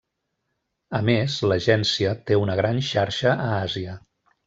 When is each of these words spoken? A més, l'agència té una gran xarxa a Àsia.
A 0.99 1.01
més, 1.09 1.35
l'agència 1.53 2.17
té 2.31 2.41
una 2.47 2.59
gran 2.63 2.83
xarxa 2.91 3.39
a 3.49 3.51
Àsia. 3.63 3.99